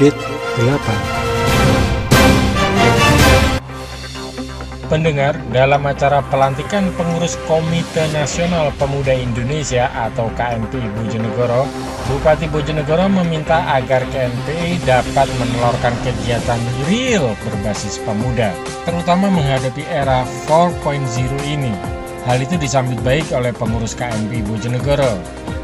[0.00, 0.16] Update
[0.56, 0.80] 8
[4.88, 11.68] Pendengar, dalam acara pelantikan pengurus Komite Nasional Pemuda Indonesia atau KNPI Bojonegoro,
[12.08, 18.56] Bupati Bojonegoro meminta agar KNPI dapat menelurkan kegiatan real berbasis pemuda,
[18.88, 20.96] terutama menghadapi era 4.0
[21.44, 21.99] ini.
[22.28, 25.16] Hal itu disambut baik oleh pengurus KNPI Bojonegoro,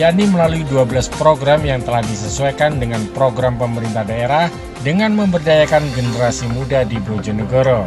[0.00, 4.48] yakni melalui 12 program yang telah disesuaikan dengan program pemerintah daerah
[4.80, 7.84] dengan memberdayakan generasi muda di Bojonegoro.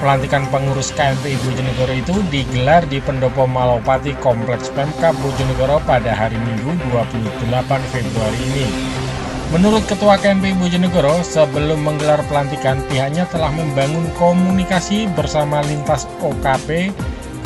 [0.00, 6.74] Pelantikan pengurus KMPI Bojonegoro itu digelar di Pendopo Malopati Kompleks Pemkap Bojonegoro pada hari Minggu
[6.90, 8.66] 28 Februari ini.
[9.52, 16.88] Menurut Ketua KMPI Bojonegoro, sebelum menggelar pelantikan, pihaknya telah membangun komunikasi bersama lintas OKP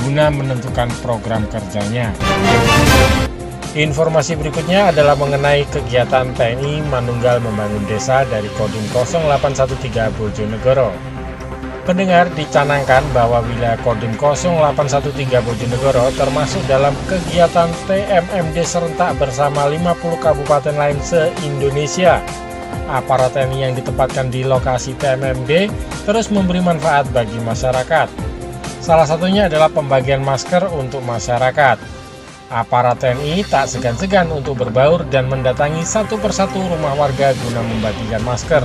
[0.05, 2.12] guna menentukan program kerjanya.
[3.77, 10.88] Informasi berikutnya adalah mengenai kegiatan TNI Manunggal Membangun Desa dari Kodim 0813 Bojonegoro.
[11.84, 20.73] Pendengar dicanangkan bahwa wilayah Kodim 0813 Bojonegoro termasuk dalam kegiatan TMMD serentak bersama 50 kabupaten
[20.73, 22.24] lain se-Indonesia.
[22.88, 25.68] Aparat TNI yang ditempatkan di lokasi TMMD
[26.09, 28.09] terus memberi manfaat bagi masyarakat.
[28.80, 31.79] Salah satunya adalah pembagian masker untuk masyarakat.
[32.46, 38.63] Aparat TNI tak segan-segan untuk berbaur dan mendatangi satu persatu rumah warga guna membagikan masker.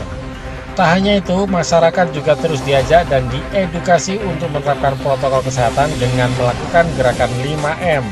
[0.71, 6.87] Tak hanya itu, masyarakat juga terus diajak dan diedukasi untuk menerapkan protokol kesehatan dengan melakukan
[6.95, 8.03] gerakan 5M.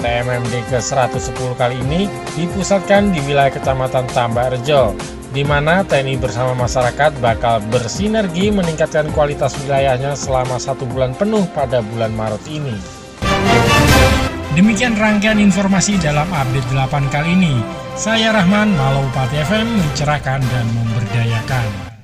[0.00, 4.94] TMMD ke-110 kali ini dipusatkan di wilayah Kecamatan Tambak Rejo,
[5.36, 11.84] di mana TNI bersama masyarakat bakal bersinergi meningkatkan kualitas wilayahnya selama satu bulan penuh pada
[11.84, 12.72] bulan Maret ini.
[14.56, 17.60] Demikian rangkaian informasi dalam update 8 kali ini.
[17.92, 21.95] Saya Rahman, Malau Pati FM, mencerahkan dan memberdayakan.